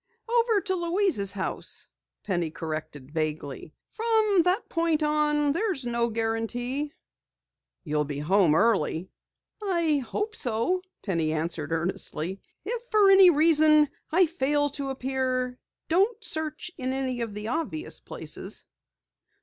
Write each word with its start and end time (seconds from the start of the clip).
"Over 0.27 0.61
to 0.61 0.73
Louise's 0.75 1.31
house," 1.31 1.85
Penny 2.23 2.49
corrected 2.49 3.11
vaguely. 3.11 3.75
"From 3.91 4.41
that 4.45 4.67
point 4.67 5.03
on 5.03 5.51
there's 5.51 5.85
no 5.85 6.09
guarantee." 6.09 6.91
"You'll 7.83 8.05
be 8.05 8.17
home 8.17 8.55
early?" 8.55 9.11
"I 9.61 9.97
hope 9.97 10.35
so," 10.35 10.81
Penny 11.03 11.33
answered 11.33 11.71
earnestly. 11.71 12.41
"If 12.65 12.81
for 12.89 13.11
any 13.11 13.29
reason 13.29 13.89
I 14.11 14.25
fail 14.25 14.69
to 14.69 14.89
appear, 14.89 15.59
don't 15.87 16.23
search 16.23 16.71
in 16.79 16.93
any 16.93 17.21
of 17.21 17.35
the 17.35 17.49
obvious 17.49 17.99
places." 17.99 18.65